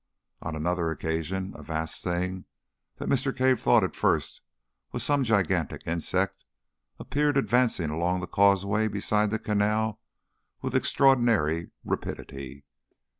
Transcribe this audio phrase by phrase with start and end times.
[0.41, 2.45] On another occasion a vast thing,
[2.95, 3.37] that Mr.
[3.37, 4.41] Cave thought at first
[4.91, 6.43] was some gigantic insect,
[6.97, 10.01] appeared advancing along the causeway beside the canal
[10.59, 12.65] with extraordinary rapidity.